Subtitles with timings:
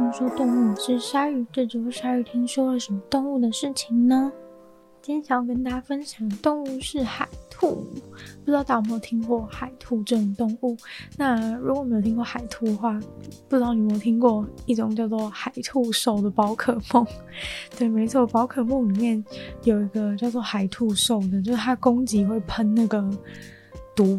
[0.00, 1.46] 听说动物，是鲨鱼。
[1.52, 4.32] 这周鲨鱼听说了什么动物的事情呢？
[5.02, 7.84] 今天想要跟大家分享的动物是海兔。
[8.42, 10.74] 不知道大家有没有听过海兔这种动物？
[11.18, 12.98] 那如果没有听过海兔的话，
[13.46, 17.06] 不知道你有没有听过一种叫做海兔兽的宝可梦？
[17.76, 19.22] 对，没错，宝可梦里面
[19.64, 23.06] 有一个叫做海兔兽的，就是它攻击会喷那个
[23.94, 24.18] 毒。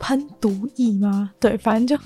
[0.00, 1.30] 喷毒液吗？
[1.40, 2.04] 对，反正就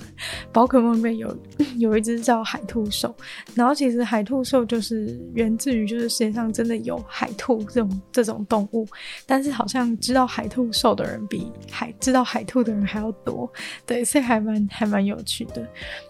[0.52, 1.36] 宝可梦里面有
[1.78, 3.14] 有一只叫海兔兽，
[3.54, 8.86] 然后其实海兔兽就是源自于就是世界上真的有海兔这种这种动物，
[9.26, 13.50] 但是好像知道海兔兽的人比海知道海兔的人还要多，
[13.86, 15.66] 对，所以还蛮还蛮有趣的。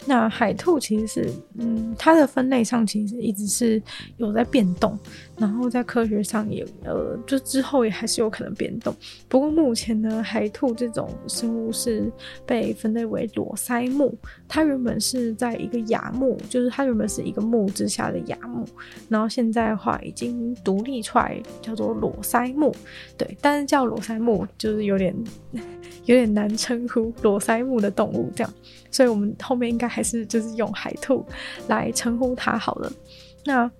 [0.06, 3.82] 那海兔其实是嗯，它的分类上其实一直是
[4.16, 4.98] 有在变动，
[5.36, 8.94] 然后在科学上也呃，就之后也还是有可能变动。
[9.28, 11.72] 不过目前呢，海兔这种生物。
[11.74, 12.12] 是
[12.44, 14.14] 被分类为裸鳃目，
[14.46, 18.62] 它原本是在一个亚目，就是它原本是一个目之下的亚目，
[19.08, 22.74] 然后现在的话已经独立出来，叫做裸鳃目，
[23.16, 25.16] 对，但是叫裸鳃目就是有点
[26.04, 28.54] 有点难称呼裸鳃目的动物这样，
[28.90, 31.24] 所以我们后面应该还是就是用海兔
[31.68, 32.92] 来称呼它好了，
[33.46, 33.70] 那。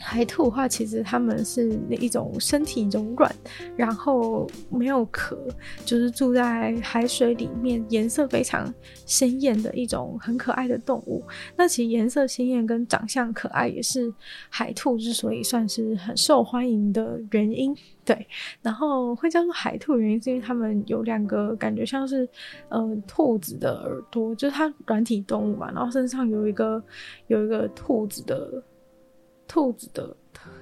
[0.00, 3.34] 海兔的话，其实它们是那一种身体柔软，
[3.76, 5.36] 然后没有壳，
[5.84, 8.72] 就是住在海水里面，颜色非常
[9.04, 11.22] 鲜艳的一种很可爱的动物。
[11.56, 14.12] 那其实颜色鲜艳跟长相可爱也是
[14.48, 17.76] 海兔之所以算是很受欢迎的原因。
[18.04, 18.26] 对，
[18.62, 22.26] 然后会叫做海兔原因是因为它们有两个感觉像是
[22.68, 26.82] 呃兔子的耳朵，就是它软体动物嘛，然后身上有一个
[27.26, 28.62] 有一个兔子的。
[29.48, 30.14] 兔子的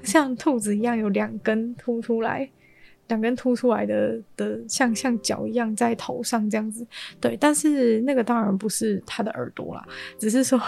[0.02, 2.48] 像兔子一样有两根凸出来，
[3.08, 6.86] 两根凸出来的的像像脚一样在头上这样子，
[7.20, 9.84] 对，但是那个当然不是它的耳朵啦，
[10.18, 10.60] 只是说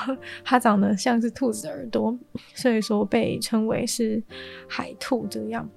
[0.44, 2.18] 它长得像是兔子的耳朵，
[2.54, 4.22] 所以说被称为是
[4.68, 5.68] 海兔这样。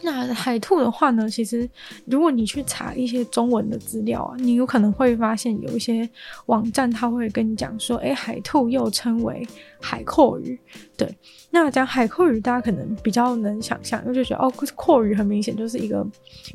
[0.00, 1.68] 那海兔的话呢，其实
[2.06, 6.08] 如果你去查一些中文的资料啊，你有可能会发现有一些
[6.46, 9.44] 网站它会跟你讲说，诶，海兔又称为
[9.80, 10.56] 海阔鱼。
[10.98, 11.08] 对，
[11.52, 16.04] 那讲海蛞蝓，大家可能比较能想象，因为就觉得哦，蛞蝓很明显就是一个，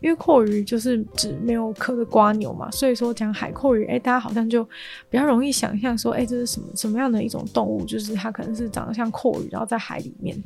[0.02, 4.62] 因为蛞蝓就是指没有壳的瓜牛嘛，所以说讲海蛞蝓，诶，大家好像就
[5.10, 7.86] 比较容易想象说，诶，这是什么什么样的一种动物？
[7.86, 10.38] 就是它可能是长得像蛞蝓，然后在海里面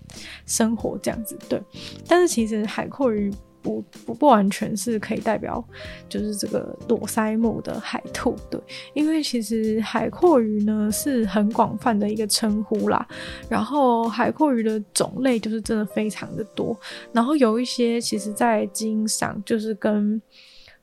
[0.46, 1.36] 生活这样子。
[1.50, 1.60] 对，
[2.08, 3.34] 但是其实海蛞蝓
[3.68, 5.62] 不不不完全是可以代表
[6.08, 8.60] 就是这个裸鳃目的海兔，对，
[8.94, 13.06] 因为其实海阔鱼呢是很广泛的一个称呼啦，
[13.50, 16.78] 然后海阔鱼的种类就是真的非常的多，
[17.12, 20.22] 然后有一些其实在基因上就是跟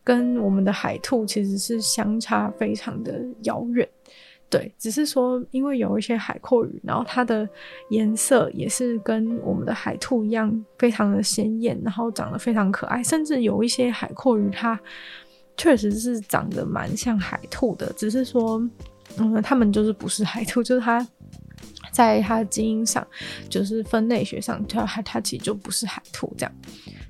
[0.02, 3.88] 跟我们的海兔其实是相差非常的遥远。
[4.50, 7.48] 对，只是说，因为有一些海阔鱼，然后它的
[7.88, 13.02] 颜色也是跟我们的海兔一样，非常的鲜艳，然后长得非常可爱。
[13.02, 14.78] 甚至有一些海阔鱼，它
[15.56, 18.62] 确实是长得蛮像海兔的，只是说，
[19.16, 21.04] 嗯，它们就是不是海兔，就是它
[21.90, 23.04] 在它的基因上，
[23.48, 26.54] 就是分类学上，它它它其实就不是海兔这样。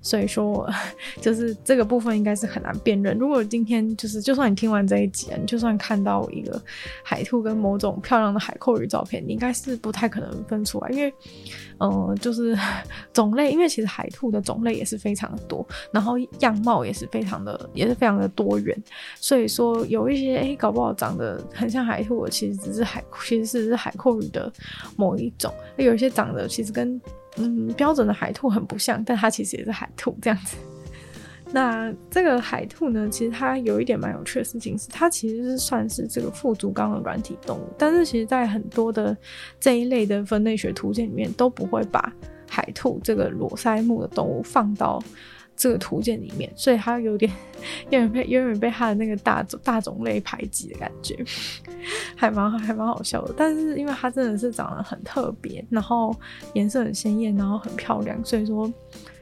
[0.05, 0.71] 所以说，
[1.21, 3.19] 就是这个部分应该是很难辨认。
[3.19, 6.63] 如果今天就是，就算你听完这一集，你就算看到一个
[7.03, 11.09] 海兔跟某种漂亮的海阔鱼照片，你应该是不太可能分出来，因为，
[11.79, 12.57] 嗯、呃，就是
[13.13, 18.77] 种类，因为其实海兔的种类也是非常多，然后样貌也是非常的，也是非常的多元。
[19.17, 24.53] 所以说，有一些诶、搞不好长得很像海兔，其实只是海，其实是海阔鱼的
[24.97, 25.51] 某一种。
[25.77, 27.01] 有一些长得其实跟
[27.37, 30.57] 嗯，标准的海兔很不像，但它其实也是海兔这样子。
[31.53, 39.17] 那这个海兔呢，其实它有一点蛮有趣的事情是，它其实是算是这个腹足纲的软体动物，但是其实在很多的
[39.61, 42.13] 这一类的分类学图鉴里面都不会把
[42.49, 45.01] 海兔这个裸鳃目的动物放到
[45.57, 47.31] 这个图鉴里面，所以它有点
[47.85, 51.17] 有点被有点被它的那个大大种类排挤的感觉，
[52.17, 53.35] 还蛮还蛮好笑的。
[53.37, 56.15] 但是因为它真的是长得很特别，然后
[56.55, 58.71] 颜色很鲜艳，然后很漂亮，所以说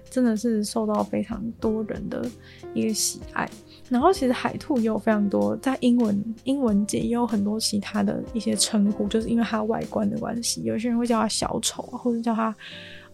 [0.08, 2.28] 真的是受到非常多人的
[2.74, 3.48] 一个喜爱。
[3.90, 12.56] 然后其实海兔也有非常多在英文英文界也有很多其他的一些称呼，就是因为它外观的关系，有些人会叫它小丑，或者叫它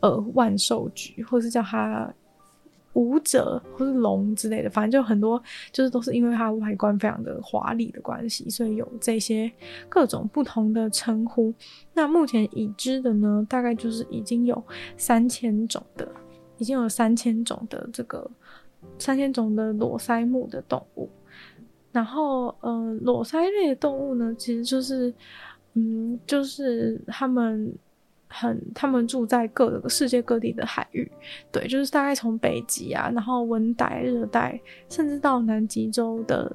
[0.01, 2.09] 呃万寿菊，或是叫它。
[2.99, 5.41] 舞者或是龙之类的，反正就很多，
[5.71, 9.51] 就是都是因为它外观非常的华丽的关系，所以有这些
[9.89, 11.55] 各种不同的称呼。
[11.95, 14.61] 那目前已知的呢，大概就是已经有
[14.97, 16.09] 三千种的，
[16.57, 18.29] 已经有三千种的这个
[18.99, 21.09] 三千种的裸腮目的动物。
[21.93, 25.15] 然后，呃，裸腮类的动物呢，其实就是。
[25.75, 27.73] 嗯，就是他们
[28.29, 31.11] 很，他们住在各个世界各地的海域，
[31.51, 36.55] 对，就是大概从北极啊，然后温带、热带，甚至到南极洲的。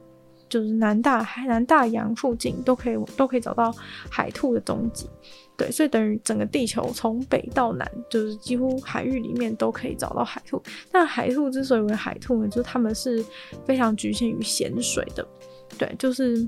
[0.50, 3.74] 就是南大海、南大洋附近都可以都可以找到
[4.12, 5.10] 海兔的踪迹，
[5.58, 10.62] 对，所以等于整个地球从北到南，就是几乎海域里面都可以找到海兔。
[10.92, 13.26] 但海兔之所以为海兔呢，就是它们是
[13.66, 15.28] 非常局限于咸水的，
[15.76, 16.48] 对，就是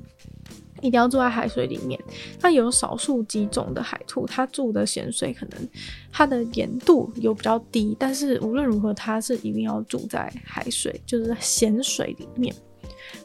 [0.81, 1.99] 一定要住在海水里面。
[2.41, 5.69] 那有少数几种的海兔，它住的咸水可能
[6.11, 12.53] 它的盐度有比较低，但是无论如何，它是一定要住在海水，就是咸水里面。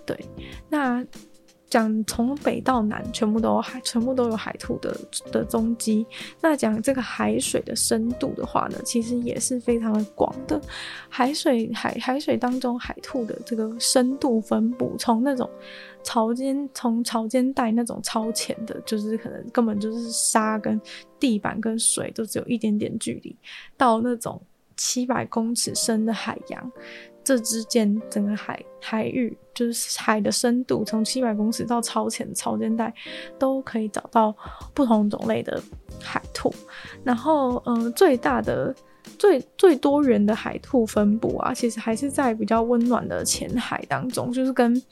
[0.07, 0.19] 对，
[0.69, 1.05] 那
[1.71, 4.95] 讲从北到南，全部都有海，全部都有海兔的
[5.31, 6.05] 的踪迹。
[6.41, 10.61] 那讲这个海水的深度的话呢，其实也是非常的广的。
[11.09, 15.49] 海水海海水当中海兔的这个深度分布，从那种
[16.03, 20.81] 潮间从潮间带那种超浅的，就是可能根本就是沙跟
[21.21, 23.37] 地板跟水都只有一点点距离，
[23.77, 24.43] 到那种
[24.77, 26.73] 七百公尺深的海洋。
[27.31, 32.93] 这之间，整个海海域就是海的深度，从七百公尺到超浅的潮间带，
[33.39, 34.35] 都可以找到
[34.75, 35.63] 不同种类的
[36.03, 36.53] 海兔。
[37.05, 38.75] 然后，呃，最大的、
[39.17, 44.83] 最最多元的海兔分布啊，其实还是在比较温暖的浅海当中，就是跟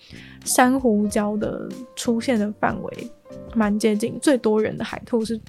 [0.45, 3.11] 珊瑚礁的出现的范围
[3.53, 4.17] 蛮接近。
[4.23, 5.41] 最多元的海兔是。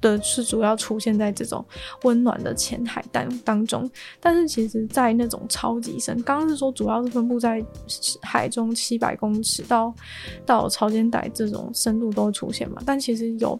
[0.00, 1.64] 的是主要出现在这种
[2.02, 7.64] 温暖的浅海当当中，但是其实，在那种超级深，刚刚是说主要是分布在
[8.22, 9.94] 海中七百公尺到
[10.46, 13.58] 到潮间带这种深度都出现嘛，但其实有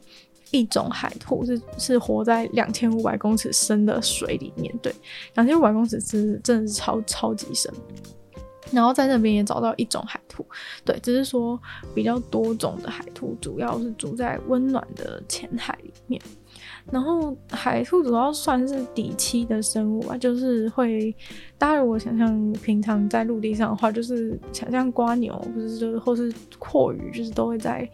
[0.51, 4.95] 一种海兔是是活在两千五百公尺深的水里面，对，
[5.35, 7.73] 两千五百公尺是真的是超超级深。
[8.73, 10.47] 然后在那边也找到一种海兔，
[10.85, 11.61] 对，只是说
[11.95, 16.21] 比较多种的海兔，主要是住在温暖的浅海里面。
[16.91, 21.15] 然后海兔主要算是底栖的生物啊，就是会，
[21.59, 27.89] 大家如果想象平常在陆地上的话，就是想象瓜牛，不是就是或是蛞蝓，就是都会在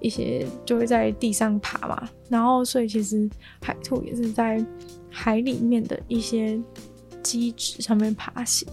[0.00, 2.08] 一些就会在地上爬嘛。
[2.28, 3.28] 然后所以其实
[3.60, 4.64] 海兔也是在
[5.10, 6.60] 海里面的一些。
[7.28, 8.66] 基质上面爬行，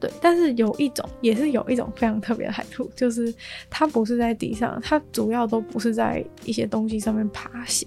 [0.00, 3.34] 对，但是有一种，也是有一种非常特别的海兔，就是
[3.68, 7.86] 它不是在地上，它主要都不是在一些东西上面爬行，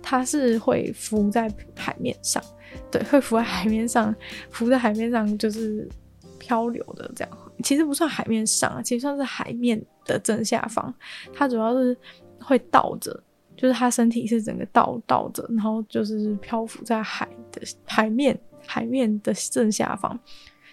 [0.00, 2.40] 它是会浮在海面上，
[2.92, 4.14] 对，会浮在海面上，
[4.50, 5.88] 浮在海面上就是
[6.38, 10.94] 漂流的这样，其实不算海面上，其实算是海面的正下方，
[11.34, 11.96] 它主要是
[12.40, 13.20] 会倒着，
[13.56, 18.38] 就是它身体是整个倒倒着，然后就是漂浮在海的海面。
[18.66, 20.18] 海面的正下方，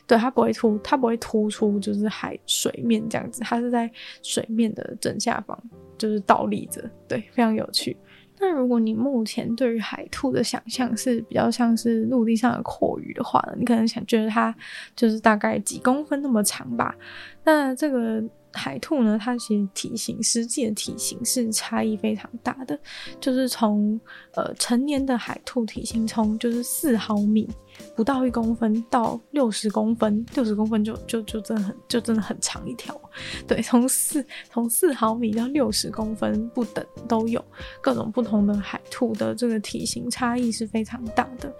[0.05, 3.89] 对，它不会突，它不会突出，就是海水面这样子，它是在
[4.21, 5.57] 水面的正下方，
[5.97, 7.95] 就是倒立着，对，非常有趣。
[8.39, 14.53] 那如果你目前对于海兔的想象是比较像是陆地上的蛞蝓的话呢，你可能想觉得它
[14.95, 16.95] 就是大概几公分那么长吧？
[17.43, 18.23] 那这个。
[18.55, 22.79] 海兔呢，它其实体型实际的体型是差异非常大的，
[23.19, 23.99] 就是从
[24.35, 27.49] 呃成年的海兔体型从就是四毫米
[27.95, 32.99] 不到一公分到六十公分，六十公分就就就真的很就真的很长一条，
[33.47, 37.43] 对，从四从四毫米到六十公分不等都有，
[37.81, 41.53] 各种不同的海兔的这个体型差异是非常大的。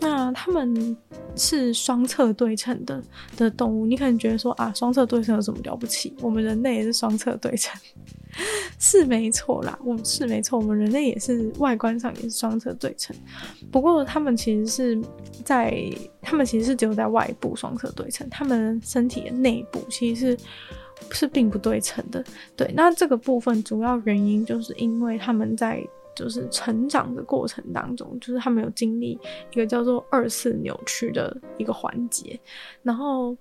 [0.00, 0.96] 那它们
[1.36, 3.02] 是双侧对称的
[3.36, 6.14] 的动物，你可能觉得说啊，双侧对称有什么了不起？
[6.20, 7.80] 我们人类也是双侧对称，
[8.78, 9.78] 是没错啦。
[9.84, 13.14] 我们是没错，我们人类也是外观上也是双侧对称。
[13.70, 15.02] 不过他们其实是
[15.44, 15.82] 在，
[16.22, 20.38] 他们其实是只有在外部双侧对称，他们身体的内部其实是
[21.10, 22.24] 是并不对称的。
[22.56, 29.18] 对，那这个部分主要原因就是因为他们在就是成长的过程当中，就是他们有经历
[29.52, 32.38] 一个叫做二次扭曲的一个环节，
[32.82, 33.36] 然后。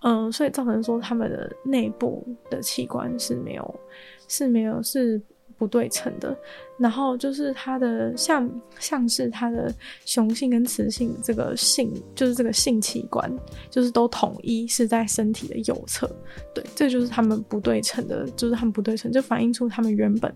[0.00, 3.80] 嗯，所以造成说他们的内部的器官是没有，
[4.28, 5.20] 是没有，是
[5.58, 6.36] 不对称的。
[6.78, 13.34] 然后就是它的像像是它的雄性跟雌性这个性，就是这个性器官，
[13.70, 16.06] 就是都统一是在身体的右侧。
[16.54, 20.30] 对，这就是他们不对称的，就是他们不对称，就反映出他们原本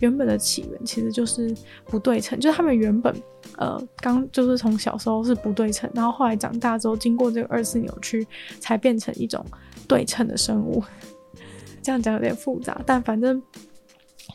[0.00, 3.14] 原本的起源其实就是不对称，就是他们原本
[3.56, 8.26] 呃刚就是从小时候是不对称，然后后来长大之后经过这个二次扭曲，
[8.60, 9.42] 才变成一种
[9.88, 10.84] 对称的生物。
[11.86, 13.40] 这样讲有点复杂，但反正。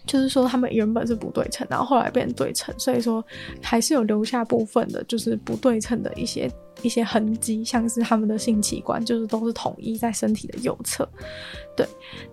[0.08, 3.24] 就是说，他们原本是不对称，然后后来变对称，所以说
[3.62, 6.50] 还是有留下部分的，就是不对称的一些
[6.82, 11.08] 一些痕迹，像是他们的性器官，就是都是统一在身体的右侧，
[11.76, 11.86] 对。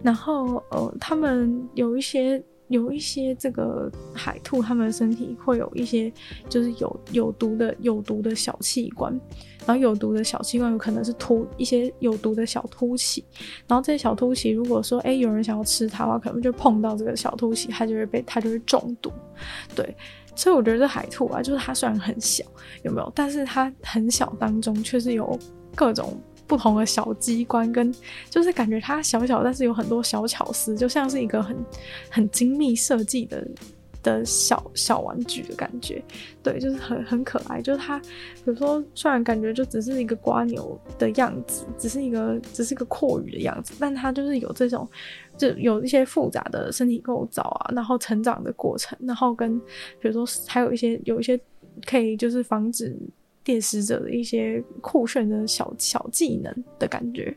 [0.02, 6.12] 然后呃，他们有一些有一些这个海兔，它们身体会有一些
[6.48, 9.12] 就是有有毒的有毒的小器官，
[9.66, 13.24] 然后有毒的小器官有可能是突一些有毒的小突起，
[13.66, 19.10] 然后这些小突起如果说哎有人想要吃它的话，可能就碰到这个小突起，它就会被它就会中毒，
[19.74, 19.96] 对，
[20.36, 22.44] 所以我觉得这海兔啊，就是它虽然很小，
[22.82, 23.12] 有没有？
[23.14, 25.38] 但是它很小当中却是有
[25.74, 26.18] 各种。
[26.48, 27.94] 不同的小机关跟
[28.30, 31.56] 就是感觉它小小，但是有很多小巧思，就像是一个很
[32.10, 33.46] 很精密设计的
[34.02, 36.02] 的小小玩具的感觉。
[36.42, 37.60] 对，就是很很可爱。
[37.60, 38.06] 就是它，比
[38.46, 44.88] 如说，虽然感觉就只是一个瓜牛的样子，只是一个只是个蛞蝓的样子，但它就是有这种，
[45.36, 49.60] 就有一些复杂的身体构造啊，然后成长的过程，然后跟
[50.00, 51.38] 比如说还有一些有一些
[51.84, 52.96] 可以就是防止。
[53.44, 57.34] 猎食者的一些酷炫的小小技能的感觉，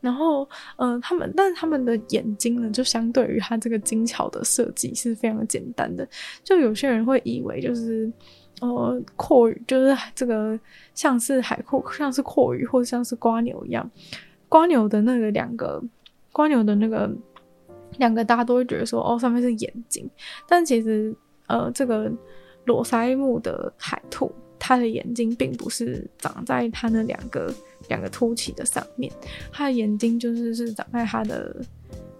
[0.00, 6.08] 然后，嗯、呃，他们，但是他们的眼睛呢，就相对于它这个精巧的设计是非常简单的。
[6.44, 8.08] 就有些人会以为，就是，
[8.60, 10.56] 呃，蛞蝓就是这个
[10.94, 13.90] 像是海阔，像是阔鱼，或者像是瓜牛一样。
[14.48, 15.82] 瓜牛的那个两个，
[16.30, 17.10] 瓜牛的那个
[17.98, 20.08] 两个，大家都会觉得说，哦，上面是眼睛，
[20.46, 21.12] 但其实，
[21.48, 22.08] 呃，这个
[22.64, 24.32] 裸鳃目的海兔。
[24.58, 27.52] 它的眼睛并不是长在它那两个
[27.88, 29.12] 两个凸起的上面，
[29.52, 31.56] 它的眼睛就是是长在它的，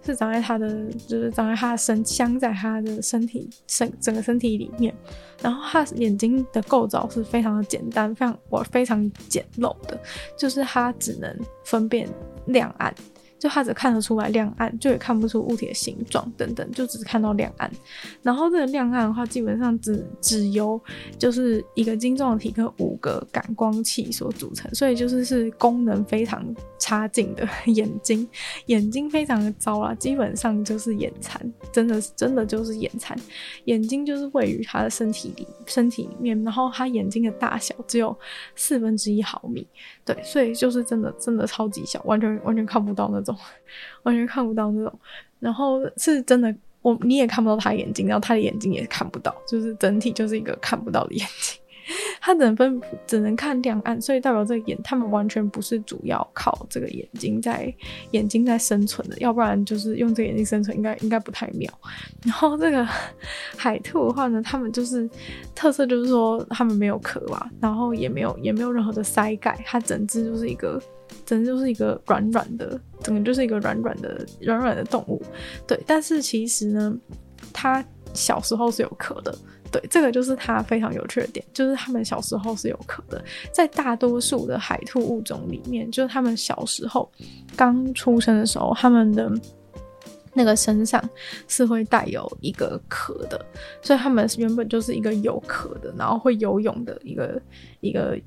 [0.04, 4.94] 是长在它的，就是长在它的身，镶在它的身体身整个身体里面。
[5.42, 10.00] 然后它眼睛的构造是非常的简单，非常我非常简陋的，
[10.36, 12.08] 就是它只能分辨
[12.46, 12.92] 亮暗。
[13.38, 17.70] 就它只看得出来亮暗，就也看不出物体的形状等等，就只看到亮暗。
[18.22, 20.80] 然后这个亮暗的话，基本上只只由
[21.18, 26.44] 就是一个晶状体跟五个感光器所组成，所以就是是功能非常
[26.78, 28.28] 差劲的 眼睛，
[28.66, 31.40] 眼睛非常的糟啊，基本上就是眼残，
[31.72, 33.18] 真的是真的就是眼残。
[33.64, 38.16] 眼睛就是位于他的身体里身体里面，然后他眼睛的大小只有
[38.54, 39.66] 四分之一毫米，
[40.04, 43.36] 对，所以就是真的真的超级小，完全完全看不到那种。
[44.04, 44.98] 完全看不到那种，
[45.40, 51.60] 然后是真的，我你也看不到他眼睛，然后他的眼睛也看不到，就是整体就是一个看不到的眼睛。
[52.20, 57.72] 他只能分，只能看亮暗，所以代表这个眼，他们完全不是主要靠这个眼睛在
[58.10, 61.72] 眼睛在生存的，要不然就是用这个眼睛生存应该应该不太妙。
[62.24, 62.86] 然后这个
[63.56, 65.08] 海兔的话呢，他们就是
[65.54, 70.80] 特色就是说他们没有壳吧，然后也没有也没有任何的鳃盖，它整只就是一个。
[71.24, 75.22] 整只就是一个软软的，整个就是一个软软的软软的动物，
[75.66, 75.78] 对。
[75.86, 76.94] 但是其实呢，
[77.50, 79.34] 它小时候是有壳的，
[79.70, 79.82] 对。
[79.90, 83.22] 这个就是它非常有趣的点，就是它们小时候是有壳的。
[83.52, 87.10] 在大多数的海兔物种里面，就是它们小时候
[87.56, 89.30] 刚出生的时候，它们的
[90.34, 91.02] 那个身上
[91.46, 93.44] 是会带有一个壳的，
[93.82, 97.40] 所以它们原本就是一个有壳的，然后会游泳的一个
[97.80, 98.18] 一个。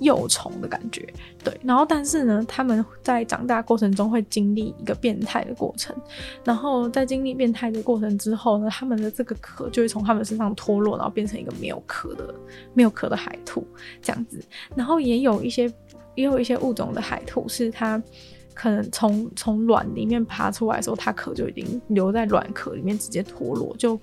[0.00, 1.06] 幼虫的感觉，
[1.42, 5.96] 对，然后但是呢，他们在长大过程中会经历一个变态的过程，
[6.44, 12.34] 然后在经历变态的过程之后呢，他们的这个壳就会从他们身上脱落，然后变成一个没有壳的、
[12.74, 13.66] 没有壳的海兔
[14.02, 14.38] 这样子。
[14.74, 15.72] 然后也有一些，
[16.14, 18.02] 也有一些物种的海兔是它
[18.54, 23.98] 可能从从卵里面爬出来的时候，它壳就已经留在卵壳里面直接脱落，就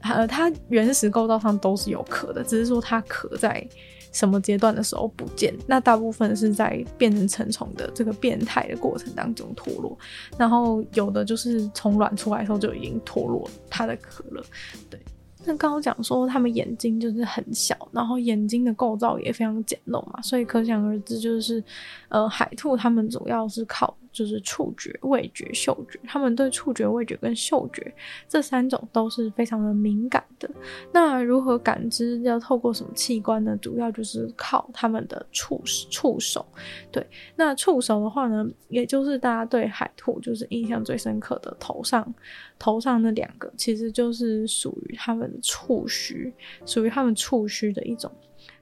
[0.00, 3.66] 呃，它原始构造上都是有壳的，只是说它壳在。
[4.12, 5.54] 什么阶段的时候不见？
[5.66, 9.98] 那大部分是在变成成虫的这个变态的过程当中脱落，
[10.38, 14.42] 然后有的就是从卵出来的时候就已经脱落它的壳了。
[14.88, 14.98] 对，
[15.44, 21.62] 那刚刚讲说他们眼睛就是很小，然后眼睛的构造也非常简陋嘛，所以可想而知，就是
[22.08, 23.94] 呃海兔它们主要是靠。
[24.16, 27.94] 就是触觉、味觉、嗅觉，他们对触觉、味觉跟嗅觉
[28.26, 30.48] 这三种都是非常的敏感的。
[30.90, 32.18] 那如何感知？
[32.22, 33.54] 要透过什么器官呢？
[33.60, 36.46] 主要就是靠他们的触触手。
[36.90, 37.06] 对，
[37.36, 42.14] 那触手的话呢，也就是大家对海兔就是印象最深刻的头上
[42.58, 46.32] 头上那两个，其实就是属于他们触须，
[46.64, 48.10] 属于他们触须的一种。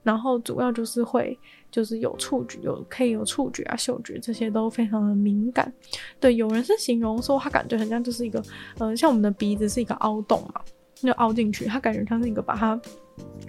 [0.03, 1.39] 然后主要就是会。
[1.75, 5.73] 就是有触觉，有可以有触觉啊、嗅觉这些都非常的敏感。
[6.21, 8.41] 对，有人是形容说，他感觉很像就是一个，
[8.79, 10.61] 呃，像我们的鼻子是一个凹洞嘛，
[10.95, 12.81] 就凹进去，他感觉像是一个把它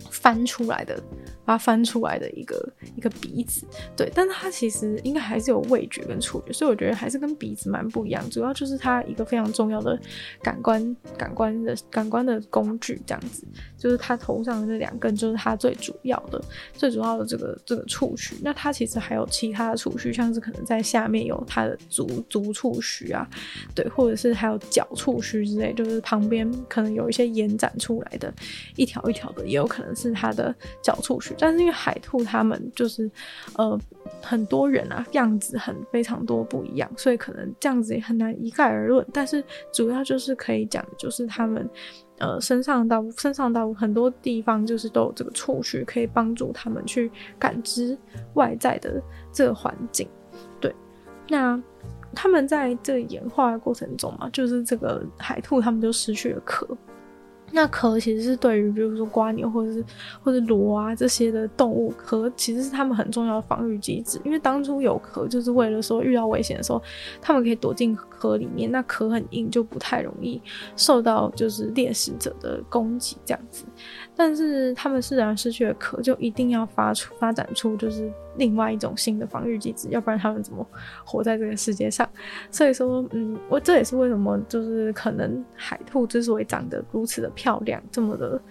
[0.09, 0.99] 翻出来的
[1.45, 8.27] 把它翻出来的一个一个鼻子，对，但是它其实应该还是有味觉跟触觉，所以我觉得还是跟鼻子蛮不一样。
[8.29, 9.97] 主要就是它一个非常重要的
[10.41, 13.45] 感官感官的感官的工具，这样子，
[13.77, 16.41] 就是它头上的那两根，就是它最主要的
[16.73, 18.35] 最主要的这个这个触须。
[18.41, 23.29] 那它其实还有其他的触须，像是可能在下面有它的足足触须啊，
[23.75, 28.33] 对，或者是还有脚触须之类，就是旁边可能有一些延展出来的
[28.75, 31.34] 一条一条的，也有可能是它的脚触须。
[31.37, 33.09] 但是因为海兔它们就是，
[33.57, 33.79] 呃，
[34.21, 39.05] 很多人啊，样子很非常多不一样，所以可能这样子也很难一概而论。
[39.11, 41.69] 但是主要就是可以讲，就是他们，
[42.19, 47.97] 呃，身上到身上到很多地方就是都有这个触须，可以帮助他们去感知
[48.35, 49.01] 外在的
[49.31, 50.07] 这个环境。
[50.61, 50.73] 对，
[51.27, 51.61] 那
[52.13, 56.65] 他们在这个演化的过程中嘛，就是这个海兔他们就失去了壳。
[57.51, 59.83] 那壳其实是对于，比如说蜗牛或者是
[60.21, 64.19] 或者螺啊这些的动物，壳其实是它们很重要的防御机制。
[64.25, 66.81] 因为当初有壳，就是为了说遇到危险的时候，
[67.21, 68.69] 它们可以躲进壳里面。
[68.69, 70.41] 那壳很硬，就不太容易
[70.75, 73.63] 受到就是猎食者的攻击这样子。
[74.15, 78.11] 但是它们自然失去了壳，就一定要发出发展出就是。
[78.37, 80.65] 另外一种新的防御机制，要不然他们怎么
[81.05, 82.07] 活在这个世界上？
[82.51, 88.41] 所以说，嗯，我这也是为什么，就是可能海兔之所以长得如此的漂亮，这么的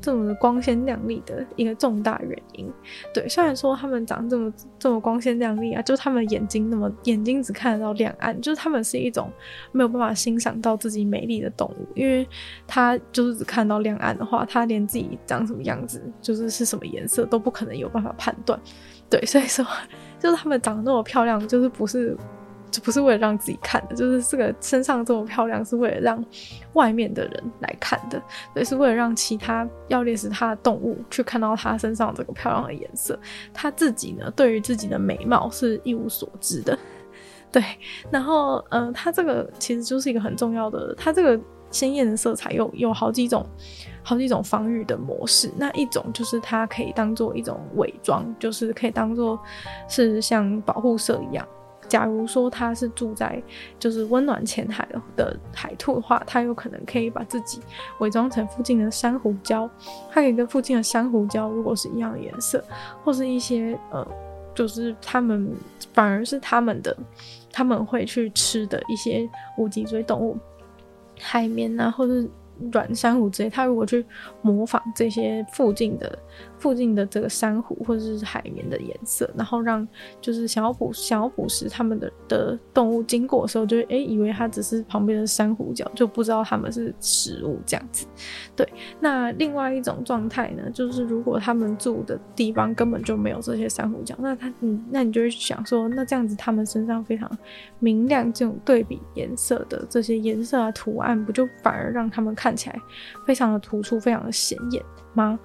[0.00, 2.70] 这么的光鲜亮丽的一个重大原因。
[3.12, 9.30] 对，虽然说他们长这么这么光鲜亮丽啊，就他们眼睛那么眼睛只看得到亮暗，就是他们是一种
[9.72, 12.26] 没有办法欣赏到自己美丽的动物，因为
[12.66, 18.58] 他就是只看到亮暗的话，他连自己长什么样子，就是是什么颜色都不可能有办法判断。
[19.14, 19.64] 对，所以说，
[20.18, 22.16] 就是他们长得那么漂亮，就是不是，
[22.68, 26.24] 就不是为了让自己看的，就是这个身上这么漂亮，是为了让
[26.72, 28.20] 外面的人来看的，
[28.52, 33.16] 对，是为了让其他要猎食它的动物去看到它身上这个漂亮的颜色。
[33.52, 36.76] 他自己呢，对于自己的美貌是一无所知的，
[37.52, 37.62] 对。
[38.10, 41.40] 然后，嗯、呃，它这个其实就是一个很重要的，它这个
[41.74, 43.44] 鲜艳的色彩有有好几种。
[44.06, 49.40] 好几种防御的模式，那一种就是它可以当做一种伪装，就是可以当做
[49.88, 51.48] 是像保护色一样。
[51.88, 53.42] 假如说它是住在
[53.78, 57.62] 就是温暖浅海的海兔的话，它有可能可以把自己
[58.00, 59.66] 伪装成附近的珊瑚礁，
[60.10, 62.62] 它可以跟附近的珊瑚礁如果是一样的颜色，
[63.02, 64.06] 或是一些呃，
[64.54, 65.50] 就是它们
[65.94, 66.94] 反而是他们的
[67.50, 70.36] 他们会去吃的一些无脊椎动物，
[71.18, 72.28] 海绵啊，或者。
[72.72, 74.06] 软珊瑚之类，它如果去
[74.40, 76.16] 模仿这些附近的。
[76.64, 79.86] 附近的这个珊瑚或者是海绵的颜色，然后让
[80.18, 88.06] 就是想要捕想要捕食它们的的动物经过的时候，就会诶、以为它只是旁边的珊瑚礁，就不知道它们是食物这样子。
[88.56, 88.66] 对，
[88.98, 97.30] 那另外一种状态呢，就是如果他们住的地方根本就没有这些珊瑚礁，那它嗯，那你就会想说，那这样子他们身上非常
[97.78, 102.80] 明亮这种对比颜色的这些颜色啊图案，不就反而让他们看起来
[103.26, 104.82] 非常的突出，非常的显眼？
[105.14, 105.38] 吗？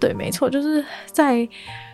[0.00, 1.48] 对，没错，就是在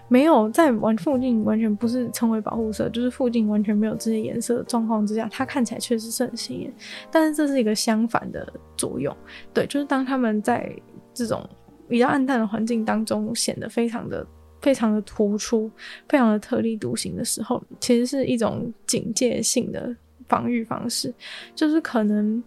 [0.09, 6.71] 没有在完附近完全不是称为保护色，就是附近完全没有这些颜色的状况之下，它看起来确实是很显眼。
[7.11, 9.17] 但是这是一个相反的作用，
[9.55, 10.71] 对，就是当他们在
[11.15, 11.49] 这种
[11.89, 14.27] 比较暗淡的环境当中显得非常的、
[14.61, 15.71] 非常的突出、
[16.09, 19.97] 非常的特立独行的时候，其实是一种警戒性的
[20.29, 21.15] 防御方式，
[21.55, 22.43] 就是可能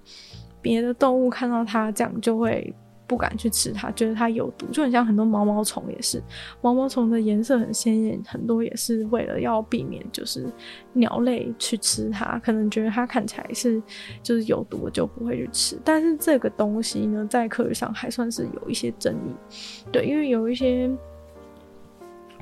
[0.62, 2.71] 别的动物看到它这样就会。
[3.07, 6.21] 不敢去吃它，觉得它有毒，就很像很多毛毛虫也是，
[6.61, 10.45] 毛毛虫的颜色很鲜艳，很多也是为了要避免就是
[10.93, 13.81] 鸟类去吃它，可能觉得它看起来是
[14.23, 15.77] 就是有毒，就不会去吃。
[15.83, 19.35] 但是这个东西呢，在科学上还算是有一些争议，
[19.91, 20.89] 对，因为有一些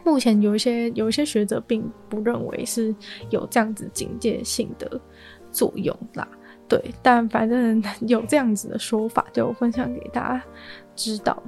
[0.05, 2.95] 目前有一些有一些学者并不认为是
[3.29, 4.99] 有这样子警戒性的
[5.51, 6.27] 作用啦。
[6.73, 10.43] 对，但反正 有这样子的说法，就分享给大家
[10.95, 11.41] 知道。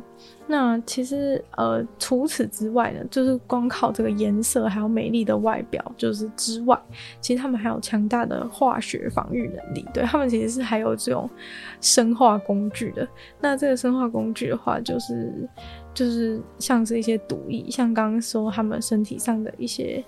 [0.45, 6.79] 那其实呃，除此之外呢，就是光靠这个颜色还有美丽的外表，就是之外，
[7.19, 9.83] 其实他们还有强大的化学防御能力。
[9.91, 11.27] 对，他们其实是还有这种
[11.81, 13.07] 生化工具的。
[13.41, 15.49] 那这个生化工具的话，就是
[15.95, 20.03] 就是像是一些毒液，像刚刚说他们身体上的一些。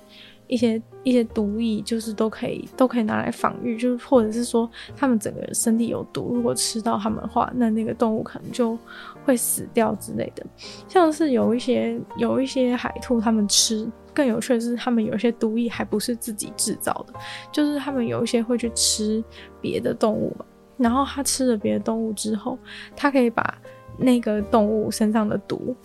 [0.48, 8.78] 一些一些毒液就是都可以都可以拿来防御，就是或者是说他们整个身体有毒，如果吃到他们的话，那那个动物可能就
[9.26, 10.46] 会死掉之类的。
[10.88, 17.14] 像是有一些有一些海兔，他们吃更有趣的是，他们有一些毒液还不是自己制造的，
[17.52, 19.24] 就是他们有一些会去吃
[19.62, 20.46] 别的动物嘛，
[20.78, 22.58] 然后他吃了别的动物之后，
[22.96, 23.58] 他可以把
[23.98, 25.76] 那个动物身上的毒。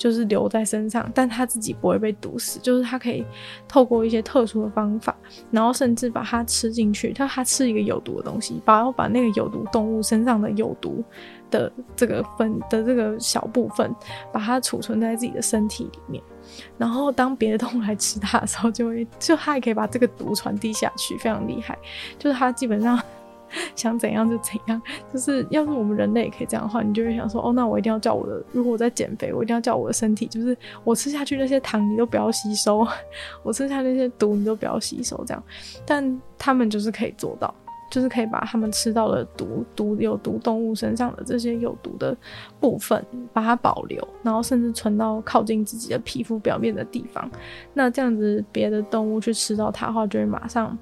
[0.00, 3.22] 就是留在身上，但它自己不会被毒死，就是它可以
[3.68, 5.14] 透过一些特殊的方法，
[5.50, 7.12] 然后甚至把它吃进去。
[7.12, 11.04] 它它吃一个有毒的东西，把然后把那个有毒动物身上的有毒
[11.50, 13.94] 的这个分的这个小部分，
[14.32, 16.24] 把它储存在自己的身体里面。
[16.78, 21.78] 然后当别的动物来吃它的时候，就会就它也可以把这个毒传递下去，非常厉害。
[22.18, 22.98] 就是它基本上。
[23.74, 24.80] 想怎样就怎样，
[25.12, 32.86] 就是要是我们人类也可以这样的话，你就会想说，哦，那我一定要叫我的，如果我在减肥，我一定要叫我的身体，就是我吃下去那些糖你都不要吸收，
[33.42, 35.42] 我吃下那些毒你都不要吸收，这样。
[35.86, 37.52] 但他们就是可以做到，
[37.90, 42.16] 就是可以把他们吃到的毒毒有毒动物身上的这些有毒的
[42.60, 47.28] 部分，把它保留，然后甚至存到靠近自己的皮肤表面的地方。
[47.74, 50.76] 那这样子，别的动物去吃到它的话，就会马上。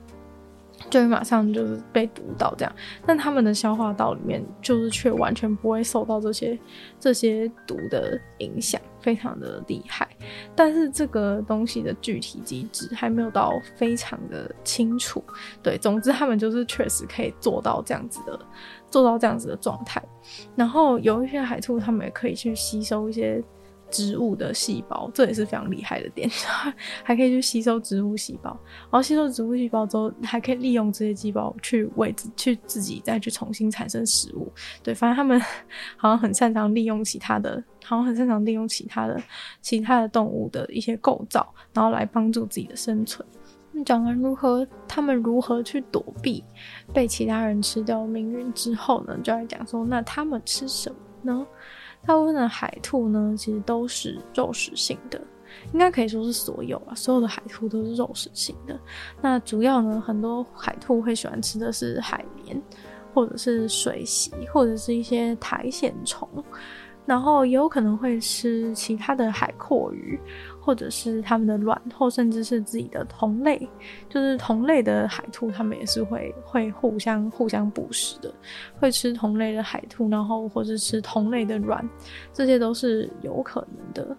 [0.91, 2.73] 就会马上就是被毒到这样，
[3.05, 6.59] 但他们的消化道里面就是却完全不会受到这些
[6.99, 10.09] 这些毒的影响，非常的厉害。
[10.55, 15.23] 但是这个东西的具体机制还没有到非常的清楚。
[15.63, 18.39] 对，总之他们就是确实可以做到这样子的，
[18.91, 20.03] 做到这样子的状态。
[20.57, 23.43] 然后有一些海兔，他们也可以去吸收一些。
[23.91, 26.29] 植物的细胞，这也是非常厉害的点，
[27.03, 28.51] 还可以去吸收植物细胞，
[28.83, 34.53] 然后吸收植物细胞之后，还可以利用这些细胞去为自去自己再去重新产生食物。
[34.83, 35.41] 对，反正他们
[35.97, 39.21] 好像很擅长利用其他的，好像很擅长利用其他的
[39.61, 43.27] 其他的动物的一些构造，然后来帮助自己的生存。
[43.73, 46.43] 那讲完如何他们如何去躲避
[46.93, 51.47] 被其他人吃掉的命运之后呢，就来讲说，那他们吃什么呢？
[52.07, 55.21] 大部分的海兔呢，其实都是肉食性的，
[55.73, 58.79] 应该可以说是所有啊，所有的海兔都是肉食性的。
[59.21, 62.61] 那主要呢，很多海兔会喜欢吃的是海绵，
[63.13, 66.27] 或者是水螅，或者是一些苔藓虫，
[67.05, 70.19] 然后也有可能会吃其他的海阔鱼。
[70.69, 73.67] 或者是他们的卵，或甚至是自己的同类，
[74.07, 78.31] 就是同类的海兔，它们也是会会互相互相捕食的，
[78.79, 81.89] 会吃同类的海兔，然后或是吃同类的卵，
[82.35, 84.15] 这些都是有可能的。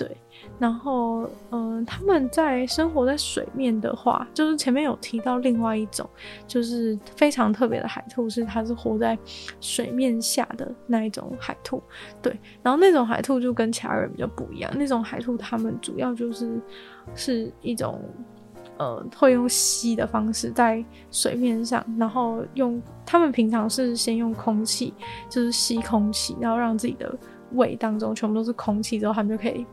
[0.00, 0.16] 对，
[0.58, 6.08] 然后嗯、他们在生活在水面的话，就是前面有提到另外一种，
[6.46, 9.18] 就是非常特别的海兔，是它是活在
[9.60, 11.82] 水面下的那一种海兔。
[12.22, 16.58] 对，然后那种海兔就跟其他人比较不一样，那种海兔它们主要就是
[17.14, 18.00] 是一种
[18.78, 24.94] 呃，会用吸的方式在水面上，然后用他们平常是先用空气，
[25.28, 27.14] 就是吸空气，然后让自己的
[27.52, 29.66] 胃当中全部都是空气之后，他们就可以。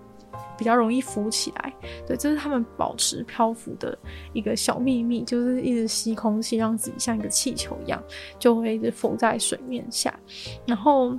[0.57, 1.73] 比较容易浮起来，
[2.07, 3.97] 对，这是他们保持漂浮的
[4.33, 8.01] 一个小秘密，就是一直吸空气，让自己像一个气球一样，
[8.39, 10.13] 就会一直浮在水面下。
[10.65, 11.15] 然后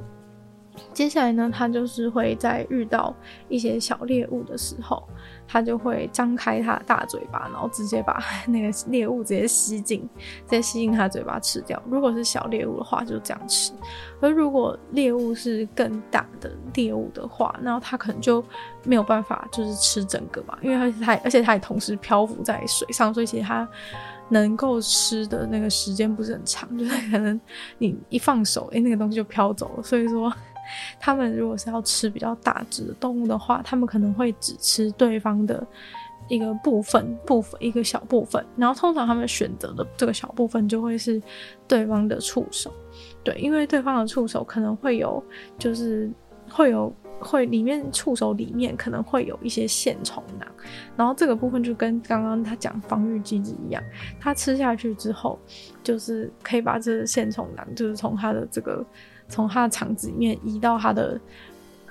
[0.92, 3.14] 接下来呢，它就是会在遇到
[3.48, 5.02] 一些小猎物的时候。
[5.50, 10.06] 它就会张开它的大嘴巴，然后直接把那个猎物直接吸进，
[10.44, 11.82] 直接吸进它嘴巴吃掉。
[11.88, 13.72] 如果是小猎物的话，就这样吃；
[14.20, 18.44] 而如果猎物是更大的猎物的话，那它可能就
[18.84, 23.66] 没有办法就是吃整个嘛，因为它而且它也同时漂浮在水上，所以其实它
[24.28, 27.40] 能够吃的那个时间不是很长，就是可能
[27.78, 29.82] 你一放手，诶、那个东西就飘走了。
[29.82, 30.30] 所以说。
[30.98, 35.66] 他们如果是要吃比较大只的动物的话，他们可能会只吃对方的
[36.28, 41.20] 一个部分，部分一个小部分，然后通常他们选择的这个小部分就会是
[41.66, 42.72] 对方的触手，
[43.24, 45.22] 对，因为对方的触手可能会有，
[45.58, 46.10] 就是
[46.50, 50.46] 会有会里面触手里面可能会有一些线虫囊，
[50.96, 53.82] 然后这个部分就跟刚刚他讲防御机制一样，
[54.20, 55.38] 他吃下去之后，
[55.82, 58.84] 就是可以把这个线虫囊，就是从他的这个。
[59.28, 61.20] 从它的肠子里面移到它的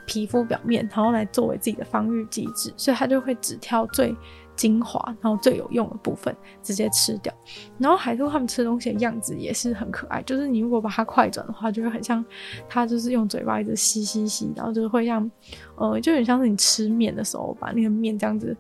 [0.06, 4.16] 皮肤表面，然后来作为自己的防御机制，所以它就会只挑最
[4.56, 7.34] 精华，然后最有用的部分直接吃掉。
[7.78, 12.24] 然后海兔它们吃东西的样子也是很可爱，就是你如果把它快转的话，就会很像
[12.70, 15.30] 它就是用嘴巴一直吸吸吸，然后就是会像
[15.76, 18.56] 呃，就很像是你吃面的时候把那个面这样子，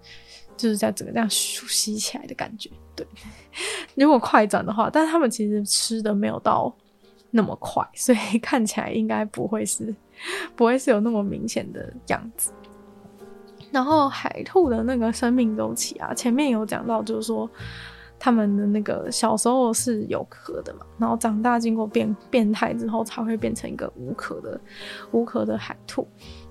[0.57, 2.69] 就是在整个这样吸起来的感觉。
[2.93, 3.07] 对，
[3.95, 6.75] 如果快转的话，但是它们其实吃的没有到。
[7.31, 9.93] 那么快，所以看起来应该不会是，
[10.55, 12.51] 不会是有那么明显的样子。
[13.71, 17.49] 然后海兔的那个生命周期啊，前面有讲到，就是说
[18.17, 24.59] 他们的那个小时候是有壳的嘛，然后长大经过变变态之后，才会变成一个无壳的
[25.11, 26.07] 无壳的海兔。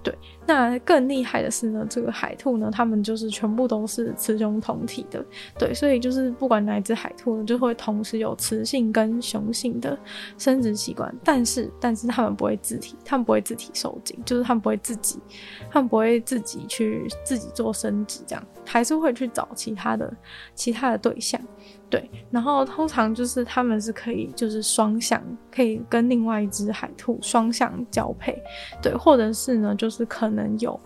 [0.06, 0.16] 对，
[0.46, 5.24] 那更厉害的是呢，这个海兔呢，它们就是全部都是雌雄同体的，
[5.58, 9.98] 对，所以就是不管哪一只海兔呢，就会同时有雌性跟雄性的
[10.38, 15.18] 生殖器官，但是但是它们不会自体，它们不会自体受精，就是它们不会自己，
[15.68, 20.16] 它们不会自己去自己做生殖，这样还是会去找其他的
[20.54, 21.40] 其他的对象。
[21.88, 25.22] 对，然后通常就是他们是可以就是双向，
[25.52, 28.36] 可以跟另外一只海兔双向交配，
[28.82, 30.78] 对，或者是呢，就是可能有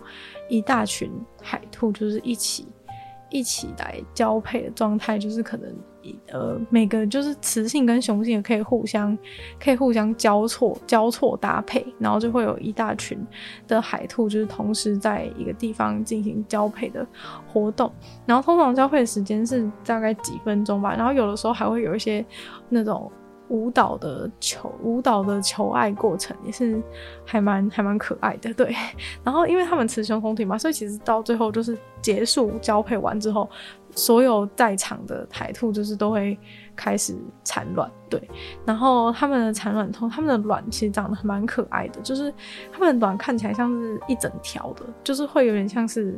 [0.47, 1.11] 一大群
[1.41, 2.67] 海兔就是一起
[3.31, 5.73] 一起来交配的状态，就是可能。
[6.31, 9.15] 呃，每个就是雌性跟雄性也可以互相，
[9.63, 13.23] 可以互相交错交错搭配，然后就会有一大群
[13.67, 17.05] 的海兔，就是同时在一个地方进行交配的
[17.53, 17.91] 活动。
[18.25, 22.25] 然后通常交配的时间是大概几分钟吧，然后有的时候还会有一些
[22.67, 23.11] 那种
[23.51, 26.81] 舞蹈的求舞蹈的求爱过程，也是
[27.25, 28.53] 还蛮还蛮可爱的。
[28.53, 28.73] 对，
[29.23, 33.47] 然后因为他们雌雄同体嘛，所以其实到最后就是结束交配完之后。
[33.93, 36.39] 所有在场的海兔就是都会
[36.77, 38.25] 开始产卵，对，
[38.65, 42.33] 然后它们的产卵通，它们的卵其实长得蛮可爱的，就是
[42.71, 46.17] 它们的卵看起来像是一整条的，就是会有点像是，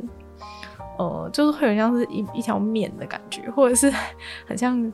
[0.98, 3.92] 呃，就是会有点像是一一条面的感觉，或者是
[4.46, 4.92] 很像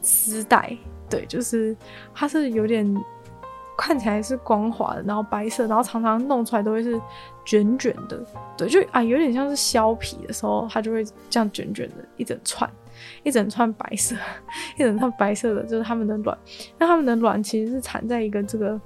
[0.00, 0.74] 丝带，
[1.14, 1.76] 对，就是
[2.14, 2.94] 它是有点。
[3.76, 6.96] 看起来是光滑的，然后白色，然后常常弄出来都会是
[7.44, 8.24] 卷卷的，
[8.56, 12.70] 对，就啊有点像是削皮的时候，它就会这样卷卷的一整串，
[13.24, 14.14] 一整串白色，
[14.78, 16.38] 一整串白色的，就是它们的卵。
[16.78, 18.80] 那它们的卵其实是产在一个这个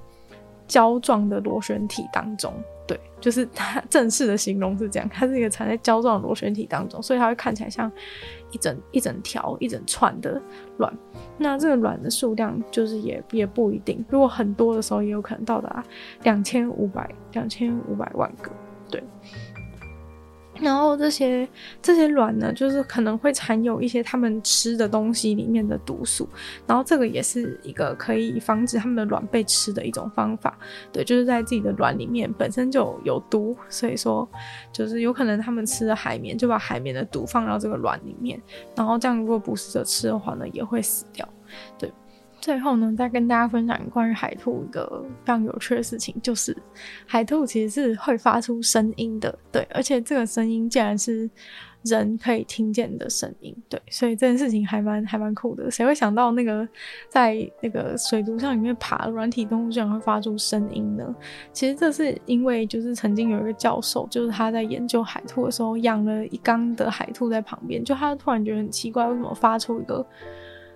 [0.66, 2.50] 胶状的螺旋体当中。
[2.86, 7.92] 对，就是它正式的形容是这样，它是一个产在胶状螺旋体当中，所以它会看起来像
[8.50, 10.40] 一整一整条、一整串的
[10.78, 10.92] 卵。
[11.36, 15.84] 那这个卵的数量就是也也不一定，如果很多的时候，也有可能到达
[16.22, 18.50] 两千五百两千五百万个。
[18.90, 19.02] 对。
[20.60, 21.48] 然后这些
[21.80, 26.28] 这些卵呢，就是可能会含有一些它们吃的东西里面的毒素，
[26.66, 30.58] 然后这个也是一个可以防止它们的卵被吃的一种方法。
[30.92, 34.28] 对，就是在自己的卵里面本身就有毒，所以说
[34.72, 38.40] 就是有可能他们吃了海绵，就把海绵的毒放到这个卵里面，
[38.74, 41.28] 然后这样如果捕食者吃的话呢，也会死掉。
[41.78, 41.92] 对。
[42.40, 46.56] 最后呢，再跟大家分享关于海兔一个非常有趣的事情，就是
[47.06, 51.28] 海兔其实是会发出声音的，对，而且这个声音竟然是
[51.82, 55.70] 人可以听见的声音，对，所以这件事情还蛮还蛮酷的。
[55.70, 56.66] 谁会想到那个
[57.08, 61.14] 在那个水族箱里面爬软体动物居然会发出声音呢？
[61.52, 70.06] 其实这是因为就是曾经有一个教授，就是他在研究海兔的时候养了一缸的海兔在旁边，就他突然觉得很奇怪，为什么发出一个。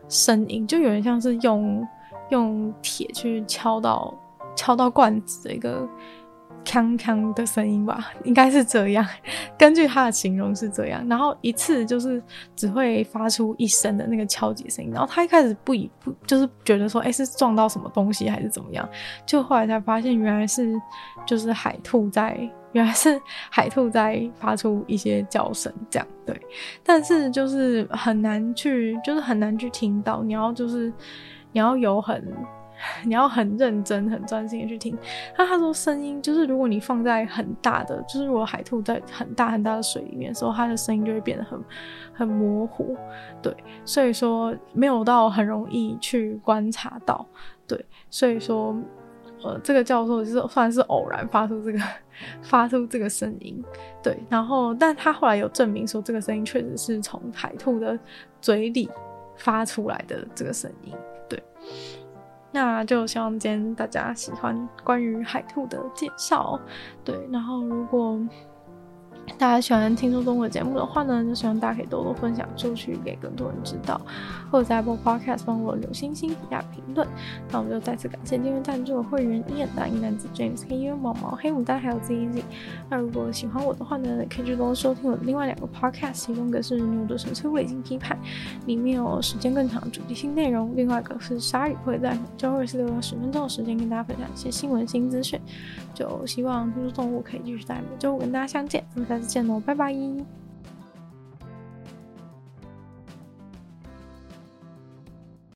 [0.08, 1.86] 声音就有点像是用
[2.30, 4.12] 用铁去敲到
[4.54, 5.88] 敲到罐子的一个
[6.64, 9.06] 锵锵的声音吧，应该是这样。
[9.58, 12.22] 根据他的形容是这样，然后一次就是
[12.56, 14.90] 只会发出一声的那个敲击声音。
[14.90, 18.88] 然后他一开始不以不就是觉得说，哎、是撞到什么东西还是怎么样？
[19.26, 20.72] 就后来才发现，原来是
[21.26, 22.38] 就是海兔在。
[22.72, 23.20] 原来是
[23.50, 26.34] 海兔在发出一些叫声，这样对，
[26.82, 30.22] 但是就是很难去，就是很难去听到。
[30.22, 30.90] 你要就是
[31.52, 32.26] 你要有很，
[33.04, 34.96] 你要很认真、很专心的去听。
[35.36, 41.60] 那他说声音就是如果你放在很大的，就是如果海兔在很大很大的水里面的时候，它的声音就会变得很
[42.12, 42.96] 很模糊，
[43.42, 47.26] 对，所以说没有到很容易去观察到，
[47.66, 48.76] 对，所以说。
[49.44, 51.78] 呃，这个教授就是算是偶然发出这个
[52.42, 53.60] 发出这个声音，
[54.00, 57.98] 对，然后但他后来有证明说这个声音确实是从海兔的
[58.40, 58.88] 嘴里
[59.36, 60.94] 发出来的这个声音，
[61.28, 61.42] 对，
[62.52, 66.60] 那就希望今天大家喜欢关于海兔的介绍，
[67.04, 68.20] 对，然后如果。
[69.38, 74.00] 大家喜欢听说动物节目的话呢，就希望大家可以多多分享出去，给更多人知道，
[74.50, 77.06] 或者在 Apple Podcast 帮我留星星、评价、评论。
[77.50, 82.42] 那我们就再次感谢订阅赞助的会员：伊恩、大英男子、James、黑渊、毛毛、黑牡丹，还有 ZZ。
[82.88, 88.16] 那如果喜欢我的话呢，可以去多多收听我的另外两个 Podcast，其中一个是《牛的神出未经批判》，
[88.66, 95.40] 里面有时间更长主题性内容；另外一个是鲨鱼，会在每周二、四、六到十分钟的时间跟大家分享一些新闻、新资讯。
[95.94, 98.82] 就希望听说动物可以继续在每周五跟大家相见。
[99.12, 100.41] 下次见喽，拜拜。